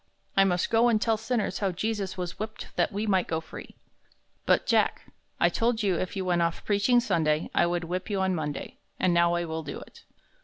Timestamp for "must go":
0.45-0.87